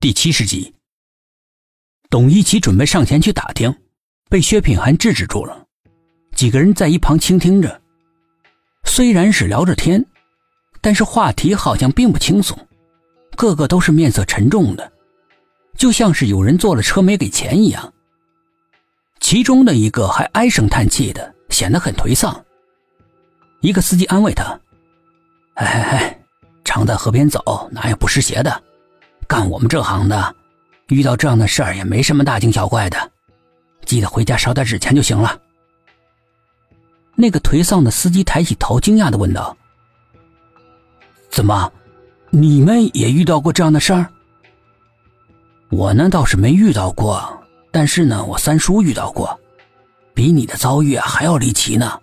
[0.00, 0.72] 第七十集，
[2.08, 3.74] 董一奇准备上前去打听，
[4.30, 5.66] 被薛品涵制止住了。
[6.36, 7.82] 几个人在一旁倾听着，
[8.84, 10.06] 虽然是聊着天，
[10.80, 12.56] 但是话题好像并不轻松，
[13.36, 14.92] 个个都是面色沉重的，
[15.76, 17.92] 就像是有人坐了车没给钱一样。
[19.18, 22.44] 其中的一个还唉声叹气的，显得很颓丧。
[23.62, 24.44] 一个司机安慰他
[25.58, 26.20] ：“哎哎哎，
[26.62, 28.62] 常在河边走，哪有不湿鞋的？”
[29.28, 30.34] 干我们这行的，
[30.88, 32.96] 遇到这样的事儿也没什么大惊小怪的，
[33.84, 35.38] 记得回家烧点纸钱就行了。
[37.14, 39.54] 那个颓丧的司机抬起头，惊讶的问道
[41.30, 41.70] ：“怎么，
[42.30, 44.06] 你们也遇到过这样的事儿？”
[45.68, 47.38] 我呢倒是没遇到过，
[47.70, 49.38] 但是呢，我三叔遇到过，
[50.14, 52.00] 比你的遭遇还要离奇呢。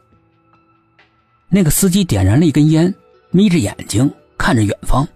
[1.49, 2.93] 那个司机点燃了一根烟，
[3.31, 5.07] 眯着眼睛看着远方。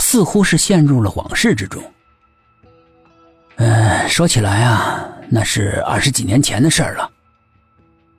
[0.00, 1.80] 似乎是陷入了往事之中。
[3.56, 7.08] 嗯，说起来啊，那是二十几年前的事儿了。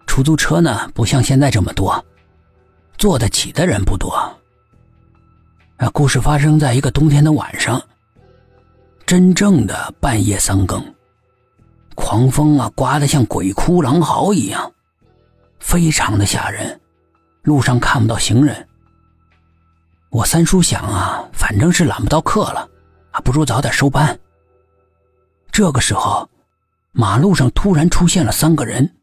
[0.06, 2.06] 出租车呢，不像现在这么多，
[2.98, 4.12] 坐得起的人不多。
[5.78, 7.82] 啊，故事发生在一个冬天的晚上，
[9.06, 10.82] 真正的半夜三更，
[11.96, 14.72] 狂风啊，刮得像鬼哭狼嚎一样，
[15.60, 16.80] 非常的吓人，
[17.42, 18.68] 路上看不到行人。
[20.12, 22.70] 我三叔想啊，反正是揽不到客了，
[23.12, 24.20] 还不如早点收班。
[25.54, 26.30] 这个时候，
[26.92, 28.98] 马路上突然出现了三个人。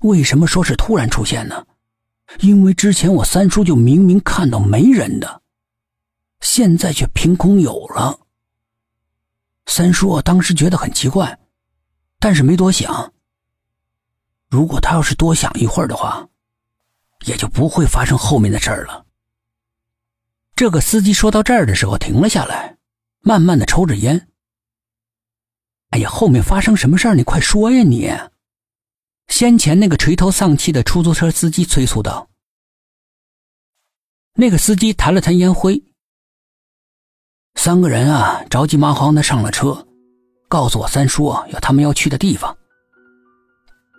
[0.00, 1.64] 为什么说是突然出现呢？
[2.40, 5.40] 因为之前我三叔就明明看到没人的，
[6.40, 8.18] 现在却凭空有了。
[9.64, 11.38] 三叔当时觉得很奇怪，
[12.18, 13.14] 但是没多想。
[14.50, 16.28] 如果他要是多想一会儿的话，
[17.24, 19.01] 也就不会发生后面的事儿了。
[20.62, 22.76] 这个司机说到这儿的时候停了下来，
[23.18, 24.28] 慢慢的抽着烟。
[25.90, 27.16] 哎呀，后面发生什么事儿？
[27.16, 27.82] 你快说呀！
[27.82, 28.08] 你，
[29.26, 32.30] 先前那个垂头丧气的出租车司机催促道。
[34.34, 35.82] 那个司机弹了弹烟灰。
[37.56, 39.84] 三个人啊，着急忙慌的上了车，
[40.48, 42.56] 告诉我三叔要他们要去的地方。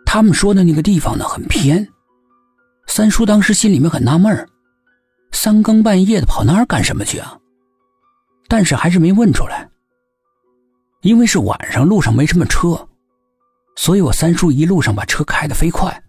[0.06, 1.86] 他们说的那个地方呢，很偏。
[2.88, 4.48] 三叔当时心里面很纳闷儿。
[5.34, 7.38] 三更半夜的跑那儿干什么去啊？
[8.48, 9.68] 但是还是没问出来，
[11.02, 12.88] 因为是晚上，路上没什么车，
[13.76, 16.02] 所以我三叔一路上把车开得飞快，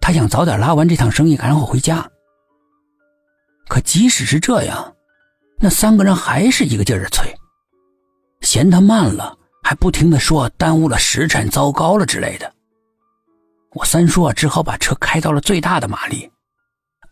[0.00, 2.08] 他想早点拉完这趟生意，然后回家。
[3.68, 4.94] 可即使是这样，
[5.58, 7.34] 那三个人还是一个劲儿的催，
[8.42, 12.52] 嫌他慢了，还不停的说耽误了时辰，糟糕了之类的。
[13.72, 16.30] 我三叔啊，只好把车开到了最大的马力。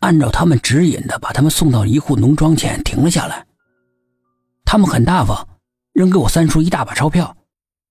[0.01, 3.45] 按照他们指引的，把他们送到一户农庄前停了下来。
[4.65, 5.47] 他们很大方，
[5.93, 7.35] 扔给我三叔一大把钞票，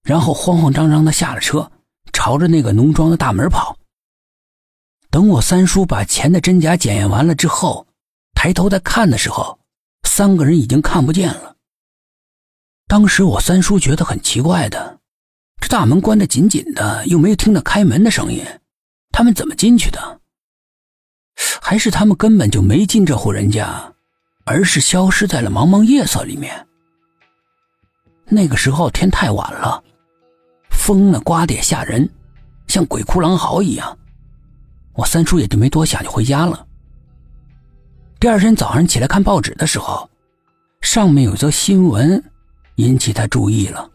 [0.02, 1.70] 然后慌慌张张的下了车，
[2.12, 3.76] 朝着那个农庄的大门跑。
[5.10, 7.86] 等我三叔把钱的真假检验完了之后，
[8.34, 9.58] 抬头再看的时候，
[10.02, 11.56] 三个人已经看不见了。
[12.88, 14.98] 当时我三叔觉得很奇怪的，
[15.60, 18.44] 这大门关得紧紧的，又没有听到开门的声音，
[19.12, 20.20] 他们怎么进去的？
[21.60, 23.92] 还是他们根本就没进这户人家，
[24.44, 26.66] 而是消失在了茫茫夜色里面。
[28.26, 29.82] 那个时候天太晚了，
[30.70, 32.08] 风呢刮得也吓人，
[32.66, 33.96] 像鬼哭狼嚎一样。
[34.94, 36.66] 我三叔也就没多想，就回家了。
[38.18, 40.08] 第二天早上起来看报纸的时候，
[40.80, 42.22] 上面有则新闻
[42.76, 43.88] 引起他注意了，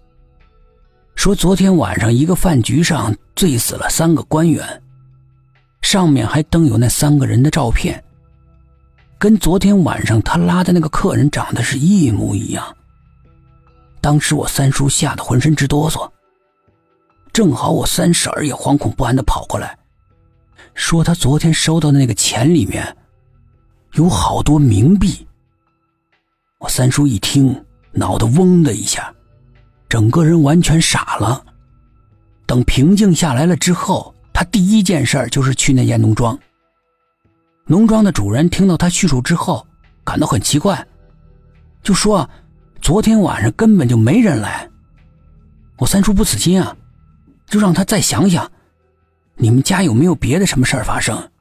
[1.15, 4.81] 说昨天晚上一个饭局上醉死了三个官员。
[5.85, 8.03] 上面还登有那三个人的照片，
[9.19, 12.75] 跟昨天晚上他拉的那个客人长得是一模一样。
[14.01, 16.09] 当时我三叔吓得浑身直哆嗦，
[17.31, 19.77] 正好我三婶儿也惶恐不安的跑过来，
[20.73, 22.97] 说他昨天收到的那个钱里面
[23.93, 25.27] 有好多冥币。
[26.57, 29.13] 我三叔一听，脑袋嗡的一下，
[29.87, 31.45] 整个人完全傻了。
[32.47, 34.14] 等平静下来了之后。
[34.35, 36.37] 他第一件事就是去那间农庄。
[37.65, 39.65] 农庄的主人听到他叙述之后，
[40.03, 40.85] 感到很奇怪，
[41.81, 42.29] 就说
[42.81, 44.69] ：“昨天晚上根本就没人来。”
[45.79, 46.75] 我三叔不死心啊，
[47.47, 48.51] 就让他再想想，
[49.35, 51.31] 你们家有没有别的什么事儿发生？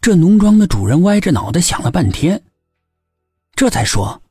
[0.00, 2.42] 这农庄的主人歪着脑袋想了半天，
[3.54, 4.22] 这才说：“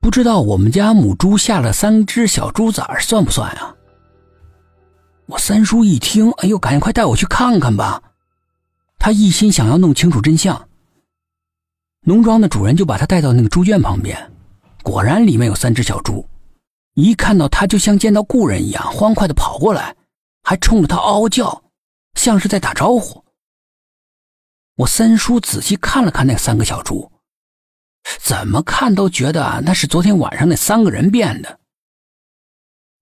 [0.00, 3.75] 不知道我们家母猪下了三只小猪崽算不算啊？”
[5.26, 8.00] 我三叔一听，哎呦，赶快带我去看看吧！
[8.96, 10.68] 他一心想要弄清楚真相。
[12.02, 14.32] 农庄的主人就把他带到那个猪圈旁边，
[14.84, 16.28] 果然里面有三只小猪，
[16.94, 19.96] 一看到他就像见到故人一样，欢快的跑过来，
[20.44, 21.64] 还冲着他嗷嗷叫，
[22.14, 23.24] 像是在打招呼。
[24.76, 27.10] 我三叔仔细看了看那三个小猪，
[28.20, 31.58] 怎么看都觉得那是昨天晚上那三个人变的。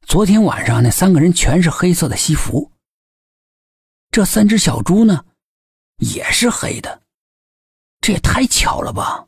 [0.06, 2.70] 昨天晚上那三个人全是黑色的西服，
[4.10, 5.24] 这三只小猪呢，
[5.98, 7.02] 也是黑的，
[8.00, 9.26] 这也太巧了吧！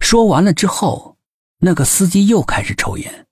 [0.00, 1.16] 说完了之后，
[1.58, 3.26] 那个司机又开始抽烟。